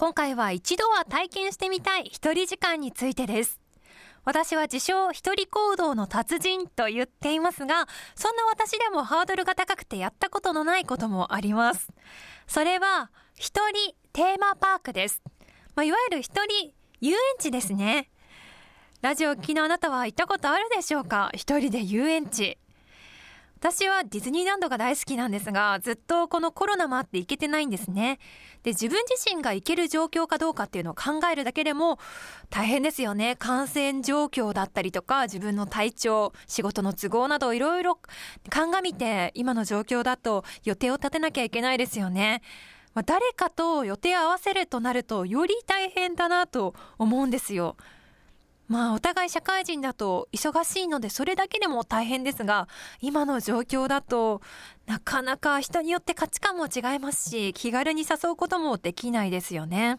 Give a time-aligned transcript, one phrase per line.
[0.00, 3.60] 今回は一度は体験してみたい一人時間についてです。
[4.24, 11.88] 私は自称一人行動の達人と言っていますが、そんな私でもハードルが高くてやったことのないこともあります。
[12.46, 15.20] それは、一人テーマパークです。
[15.74, 16.72] まあ、いわゆる一人
[17.02, 18.08] 遊園地ですね。
[19.02, 21.28] ラジオ聞きのあなたは行ったことあるでしょうか？
[21.34, 22.56] 一人で遊園地。
[23.60, 28.18] 私はディズニーランドが大好きなんですが、ずっとこのコロナもあって行けてないんですね。
[28.62, 31.98] で、自分自身が行ける状況かどうかっていうのを考えるだけでも
[32.48, 33.36] 大変ですよね。
[33.36, 37.98] 感染状況だったりとか、自分の体調、仕事の都合などいろいろ
[38.48, 42.40] 鑑みて、今の状況だと予定を立てなきゃいけないですよね。
[42.94, 47.76] まあ、誰かと予定を合わせるとなると、より大変だなと思うんですよ。
[48.70, 52.68] まあ、お互い社会人だと忙しいのでそれだけでも大変ですが、
[53.00, 54.42] 今の状況だと、
[54.86, 59.98] なかなか人によって価値観も違いますし、気軽に誘うこともできないですよね。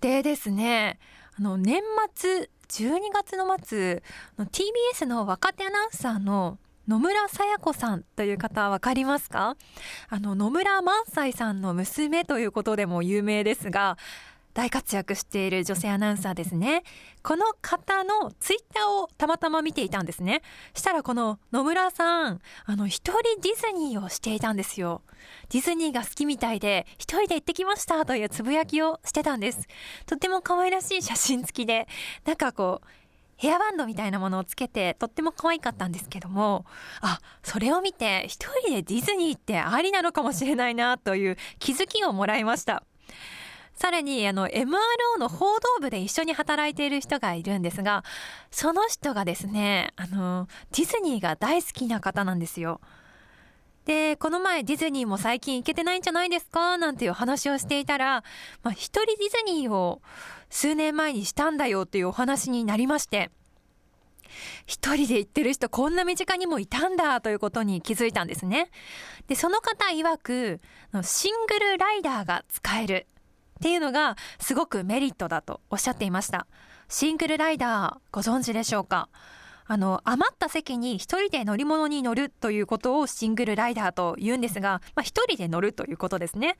[0.00, 0.98] でですね、
[1.38, 1.80] あの、年
[2.16, 4.02] 末、12月の末、
[4.38, 9.54] TBS の若手アナウンサーの野村さや子さんという方わかりますか？
[10.08, 13.96] あの、野村萬斎さんの娘ということでも有名ですが、
[14.54, 16.82] 大活躍している女性アナウンサーですね。
[17.22, 20.42] この方のツイッターをたまたま見ていたんですね。
[20.74, 25.02] したらこの野村さん、あの、一人ディズニーをしていたんですよ。
[25.50, 29.66] ディズニーが好きみたいで、一人で行ってきましたというつぶやきをしてたんです。
[30.06, 31.88] とっても可愛らしい写真付きで、
[32.24, 32.86] なんかこう、
[33.36, 36.64] ヘアバンドみたいなものをつけてとっても可愛かったんですけども、
[37.00, 42.84] あ、それを見て一人でディズニーってありなのかもしれないなという気づきをもらいました。
[43.74, 48.04] さらに、あの、MRO の報道部で一緒に働いている人がいるんですが、
[48.50, 52.80] その人がですね、あの、ディズニーが大好きな方なんですよ。
[53.84, 56.78] で、この前ディズニーも最近行けてないんじゃないですか？
[56.78, 58.22] なんていう話をしていたら、
[58.62, 60.00] まあ、一人ディズニーを
[60.50, 63.30] 数年前にしたんだよっていうお話になりまして、
[64.66, 68.70] 一人で行ってる人こんな身近にもいたんだということに気づいたんですね。
[69.26, 70.60] で、その方曰く、
[71.02, 73.06] シングルライダーが使える。
[73.62, 76.48] っていうのがすごくメリットだとおっしゃっていました。
[76.88, 79.08] シングルライダーご存知でしょうか？
[79.66, 86.56] あの、余った席に一人で乗り物に乗るということをシングルライダーと言うんですが、まあ一人で乗るということですね。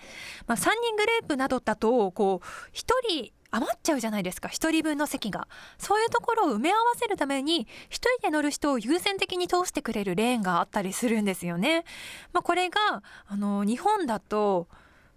[0.46, 4.48] まあ三人グループなどだと、こう、一人余っちゃうじゃないですか。
[4.48, 5.48] 一人分の席が。
[5.78, 11.84] そういうところを埋め合わせるために、一人で乗る人を優先的に通してくれるレーンがあったりするんですよね。
[12.32, 14.68] まあこれが、あの、日本だと、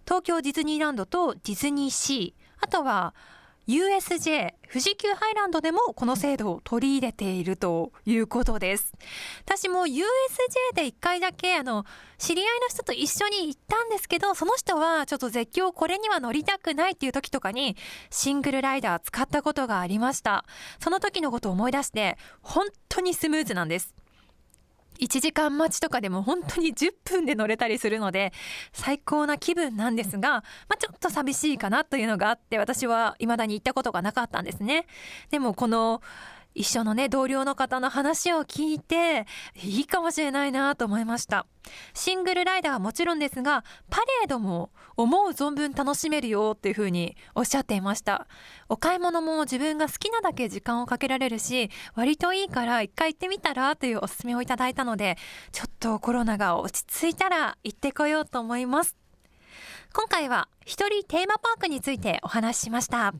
[0.06, 3.12] 東京ディズニーランドとディズニーシー、あとは
[3.66, 8.92] USJ、富士急ハイランドでもこの制度を取り入れているということです。
[9.44, 10.04] 私も USJ
[10.76, 11.84] で一回だけあの、
[12.18, 17.76] 知り合いの人と一緒に行ったんですけど、その人はちょっと絶叫これには乗りたくないっていう時とかに
[18.08, 20.44] シングルライダー使ったことがありました。
[20.78, 23.96] その時のことを思い出して本当にスムーズなんです。
[25.00, 28.32] 1時間待ちとかでも本当に10分で乗れたりするので、
[28.72, 30.42] 最高な気分なんですが、ま
[30.74, 34.86] あ、ちょっと寂しいかなというのがあって、私は未だに行ったことがなかったんですね。
[35.30, 36.02] でもこの、
[36.56, 39.26] 一緒のね、同僚の方の話を聞いて、
[39.62, 41.46] いいかもしれないなと思いました。
[41.92, 48.26] シングルライダーはもちろんですが、パレードも思う存分楽しめるよっていうふうにおっしゃっていました。
[48.70, 55.18] お買い物も自分が好きなだけ時間をかけられるし、割といいから一回行ってみたらというおすすめをいただいたので、
[55.52, 58.96] ちょっとコロナが落ち着いたら行ってこようと思います。
[59.92, 63.12] 今回は一人テーマパークについてお話ししました。